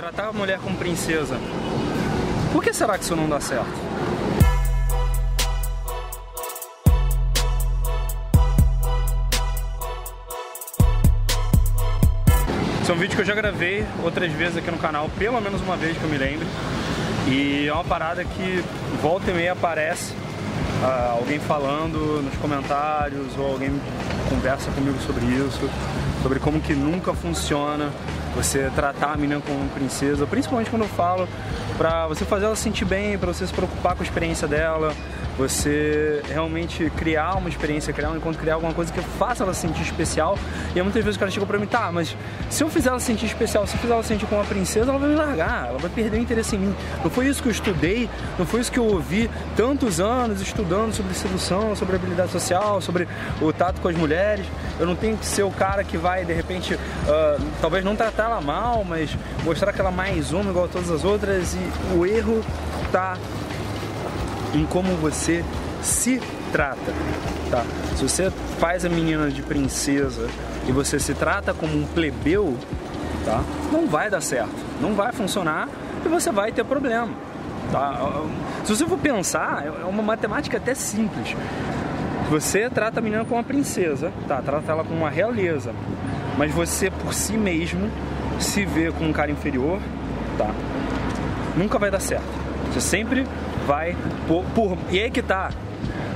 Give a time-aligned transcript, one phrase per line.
[0.00, 1.38] tratar a mulher como princesa,
[2.54, 3.68] por que será que isso não dá certo?
[12.80, 15.60] Esse é um vídeo que eu já gravei outras vezes aqui no canal, pelo menos
[15.60, 16.46] uma vez que eu me lembre.
[17.28, 18.64] E é uma parada que
[19.02, 20.14] volta e meia aparece
[20.82, 23.78] uh, alguém falando nos comentários ou alguém
[24.30, 25.68] conversa comigo sobre isso,
[26.22, 27.92] sobre como que nunca funciona
[28.34, 31.28] você tratar a menina como princesa, principalmente quando eu falo
[31.76, 34.94] para você fazer ela se sentir bem, para você se preocupar com a experiência dela,
[35.40, 39.62] você realmente criar uma experiência, criar um encontro, criar alguma coisa que faça ela se
[39.62, 40.38] sentir especial.
[40.76, 42.14] E muitas vezes o cara chegou pra mim, tá, mas
[42.50, 44.46] se eu fizer ela se sentir especial, se eu fizer ela se sentir como uma
[44.46, 46.76] princesa, ela vai me largar, ela vai perder o interesse em mim.
[47.02, 50.92] Não foi isso que eu estudei, não foi isso que eu ouvi tantos anos estudando
[50.92, 53.08] sobre sedução, sobre habilidade social, sobre
[53.40, 54.44] o tato com as mulheres.
[54.78, 58.24] Eu não tenho que ser o cara que vai, de repente, uh, talvez não tratar
[58.24, 61.54] ela mal, mas mostrar que ela é mais uma igual a todas as outras.
[61.54, 62.44] E o erro
[62.92, 63.16] tá
[64.54, 65.44] em como você
[65.82, 66.20] se
[66.52, 66.92] trata,
[67.50, 67.64] tá?
[67.96, 70.28] Se você faz a menina de princesa
[70.68, 72.56] e você se trata como um plebeu,
[73.24, 73.42] tá?
[73.72, 75.68] Não vai dar certo, não vai funcionar
[76.04, 77.12] e você vai ter problema,
[77.70, 78.22] tá?
[78.64, 81.36] Se você for pensar, é uma matemática até simples.
[82.28, 84.40] Você trata a menina como uma princesa, tá?
[84.40, 85.72] Trata ela como uma realeza,
[86.36, 87.90] mas você por si mesmo
[88.38, 89.80] se vê como um cara inferior,
[90.38, 90.50] tá?
[91.56, 92.24] Nunca vai dar certo.
[92.72, 93.26] Você sempre
[93.70, 94.44] vai por.
[94.46, 95.52] por e aí que tá.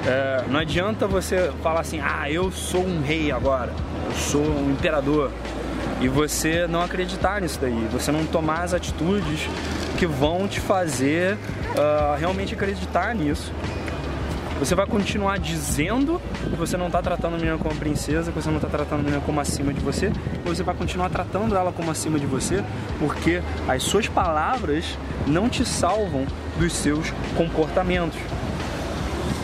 [0.04, 3.72] É, não adianta você falar assim, ah, eu sou um rei agora,
[4.06, 5.30] eu sou um imperador.
[6.00, 9.48] E você não acreditar nisso daí, você não tomar as atitudes
[9.96, 13.52] que vão te fazer uh, realmente acreditar nisso.
[14.58, 18.48] Você vai continuar dizendo que você não está tratando a menina como princesa, que você
[18.48, 20.12] não está tratando a menina como acima de você,
[20.44, 22.62] e você vai continuar tratando ela como acima de você,
[22.98, 26.24] porque as suas palavras não te salvam
[26.58, 28.18] dos seus comportamentos.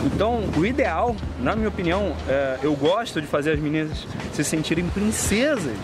[0.04, 4.86] Então, o ideal, na minha opinião, é, eu gosto de fazer as meninas se sentirem
[4.88, 5.76] princesas,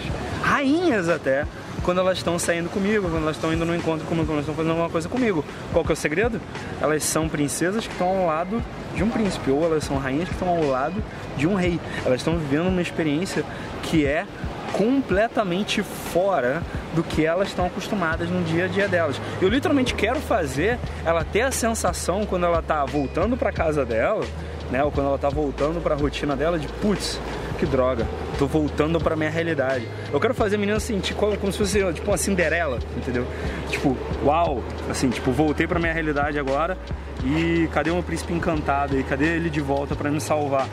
[0.42, 1.46] rainhas até,
[1.82, 4.54] quando elas estão saindo comigo, quando elas estão indo no encontro comigo, quando elas estão
[4.54, 5.44] fazendo alguma coisa comigo.
[5.72, 6.40] Qual que é o segredo?
[6.80, 8.62] Elas são princesas que estão ao lado
[8.94, 11.02] de um príncipe, ou elas são rainhas que estão ao lado
[11.36, 11.78] de um rei.
[12.04, 13.44] Elas estão vivendo uma experiência
[13.82, 14.26] que é
[14.72, 16.62] completamente fora
[16.96, 19.20] do que elas estão acostumadas no dia a dia delas.
[19.40, 24.24] Eu literalmente quero fazer ela ter a sensação quando ela está voltando para casa dela,
[24.70, 27.20] né, ou quando ela está voltando para a rotina dela de putz,
[27.58, 28.06] que droga,
[28.38, 29.86] tô voltando para minha realidade.
[30.10, 33.26] Eu quero fazer a menina sentir como, como se fosse tipo uma Cinderela, entendeu?
[33.68, 36.78] Tipo, uau, assim, tipo, voltei para minha realidade agora
[37.24, 40.66] e cadê o meu príncipe encantado e cadê ele de volta para me salvar?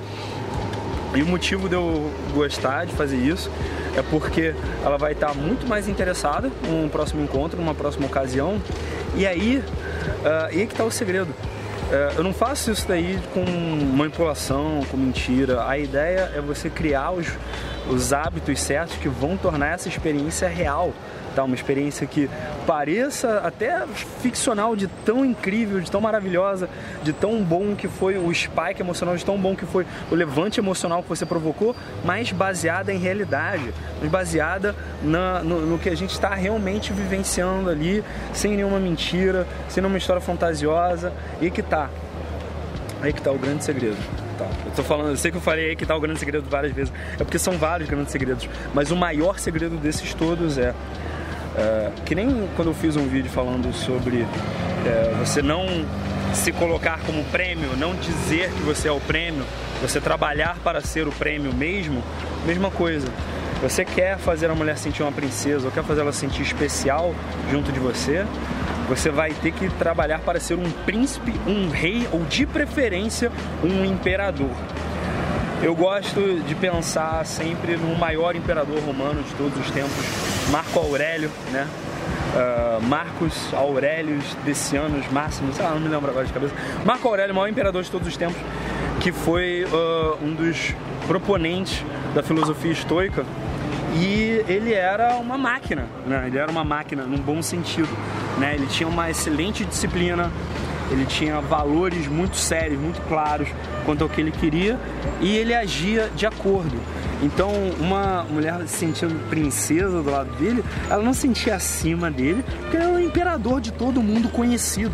[1.15, 3.51] E o motivo de eu gostar de fazer isso
[3.95, 8.61] é porque ela vai estar muito mais interessada num próximo encontro, numa próxima ocasião.
[9.15, 11.29] E aí, uh, aí que está o segredo.
[11.29, 13.45] Uh, eu não faço isso daí com
[13.95, 15.67] manipulação, com mentira.
[15.67, 17.27] A ideia é você criar os,
[17.89, 20.93] os hábitos certos que vão tornar essa experiência real
[21.33, 21.43] tá?
[21.43, 22.29] Uma experiência que
[22.65, 23.85] pareça até
[24.21, 26.69] ficcional de tão incrível, de tão maravilhosa,
[27.01, 30.59] de tão bom que foi o spike emocional, de tão bom que foi o levante
[30.59, 35.95] emocional que você provocou, mas baseada em realidade, mas baseada na, no, no que a
[35.95, 41.11] gente está realmente vivenciando ali, sem nenhuma mentira, sem nenhuma história fantasiosa,
[41.41, 41.89] e que tá.
[43.01, 44.22] Aí que tá o grande segredo.
[44.37, 44.47] Tá.
[44.65, 46.73] Eu tô falando, eu sei que eu falei aí que tá o grande segredo várias
[46.73, 50.73] vezes, é porque são vários grandes segredos, mas o maior segredo desses todos é
[51.55, 54.25] é, que nem quando eu fiz um vídeo falando sobre
[54.85, 55.65] é, você não
[56.33, 59.45] se colocar como prêmio, não dizer que você é o prêmio,
[59.81, 62.03] você trabalhar para ser o prêmio mesmo,
[62.45, 63.07] mesma coisa.
[63.61, 67.13] Você quer fazer a mulher sentir uma princesa ou quer fazer ela sentir especial
[67.51, 68.25] junto de você,
[68.87, 73.31] você vai ter que trabalhar para ser um príncipe, um rei ou de preferência
[73.63, 74.51] um imperador.
[75.61, 79.93] Eu gosto de pensar sempre no maior imperador romano de todos os tempos,
[80.51, 81.67] Marco Aurélio, né?
[82.33, 86.53] Uh, Marcos Aurelius Decianus Máximos, ah, não me lembro agora de cabeça.
[86.83, 88.41] Marco Aurélio, maior imperador de todos os tempos,
[88.99, 90.73] que foi uh, um dos
[91.07, 91.83] proponentes
[92.13, 93.23] da filosofia estoica
[93.95, 96.23] e ele era uma máquina, né?
[96.27, 97.89] Ele era uma máquina num bom sentido,
[98.37, 98.55] né?
[98.55, 100.31] Ele tinha uma excelente disciplina,
[100.91, 103.47] ele tinha valores muito sérios, muito claros
[103.85, 104.79] quanto ao que ele queria
[105.21, 106.77] e ele agia de acordo.
[107.21, 112.43] Então, uma mulher se sentindo princesa do lado dele, ela não se sentia acima dele,
[112.61, 114.93] porque ele era o imperador de todo mundo conhecido.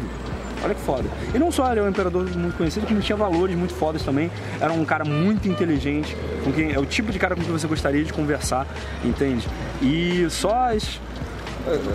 [0.64, 1.10] Olha que foda.
[1.34, 4.30] E não só ele é um imperador muito conhecido, como tinha valores muito fodas também.
[4.60, 7.66] Era um cara muito inteligente, com quem é o tipo de cara com quem você
[7.66, 8.68] gostaria de conversar,
[9.04, 9.48] entende?
[9.82, 11.00] E só as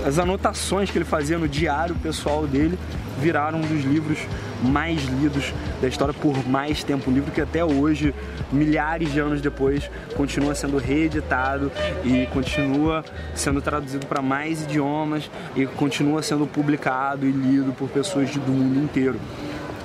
[0.07, 2.79] as anotações que ele fazia no diário pessoal dele
[3.19, 4.19] viraram um dos livros
[4.63, 7.11] mais lidos da história por mais tempo.
[7.11, 8.15] Um livro que até hoje,
[8.53, 11.71] milhares de anos depois, continua sendo reeditado
[12.05, 18.31] e continua sendo traduzido para mais idiomas e continua sendo publicado e lido por pessoas
[18.31, 19.19] do mundo inteiro.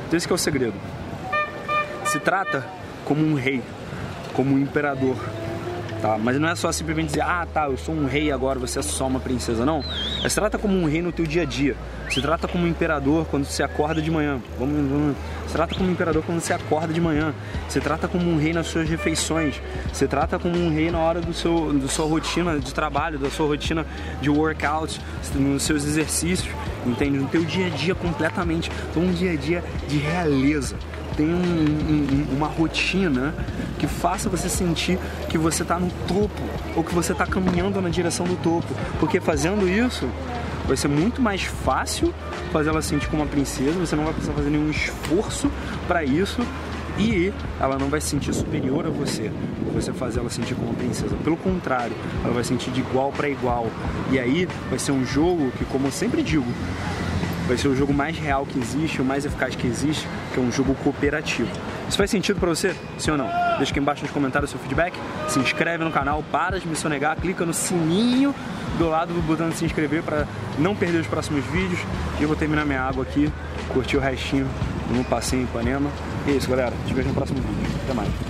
[0.07, 0.75] Então esse é o segredo.
[2.05, 2.65] Se trata
[3.05, 3.61] como um rei,
[4.33, 5.17] como um imperador,
[6.01, 6.17] tá?
[6.17, 8.81] Mas não é só simplesmente dizer, ah, tá, eu sou um rei agora, você é
[8.81, 9.83] só uma princesa, não.
[10.27, 11.75] Se trata como um rei no teu dia a dia.
[12.09, 14.41] Se trata como um imperador quando você acorda de manhã.
[14.57, 15.15] Vamos, vamos.
[15.45, 17.33] Se trata como um imperador quando você acorda de manhã.
[17.67, 19.61] Se trata como um rei nas suas refeições.
[19.93, 23.29] Se trata como um rei na hora do seu, da sua rotina de trabalho, da
[23.29, 23.85] sua rotina
[24.21, 24.99] de workout,
[25.35, 26.51] nos seus exercícios,
[26.85, 27.19] entende?
[27.19, 28.71] No teu dia a dia completamente.
[28.89, 30.75] Então um dia a dia de realeza
[31.19, 33.35] tem um, um, uma rotina
[33.77, 36.41] que faça você sentir que você está no topo
[36.77, 38.67] ou que você está caminhando na direção do topo.
[39.01, 40.07] Porque fazendo isso,
[40.65, 42.13] vai ser muito mais fácil
[42.53, 45.51] fazer ela sentir como uma princesa, você não vai precisar fazer nenhum esforço
[45.89, 46.41] para isso
[46.97, 49.29] e ela não vai se sentir superior a você,
[49.73, 51.17] você fazer ela sentir como princesa.
[51.21, 53.67] Pelo contrário, ela vai sentir de igual para igual.
[54.09, 56.47] E aí vai ser um jogo que, como eu sempre digo,
[57.49, 60.41] vai ser o jogo mais real que existe, o mais eficaz que existe, que é
[60.41, 61.49] um jogo cooperativo.
[61.87, 62.75] Isso faz sentido para você?
[62.99, 63.27] Sim ou não?
[63.57, 64.93] Deixa aqui embaixo nos comentários o seu feedback,
[65.27, 68.35] se inscreve no canal, para de me sonegar, clica no sininho
[68.77, 70.27] do lado do botão de se inscrever para
[70.59, 71.79] não perder os próximos vídeos.
[72.19, 73.31] E eu vou terminar minha água aqui,
[73.73, 74.47] curtir o restinho
[74.91, 75.89] no passeio em Ipanema.
[76.27, 76.73] E é isso, galera.
[76.85, 77.79] Te vejo no próximo vídeo.
[77.83, 78.28] Até mais.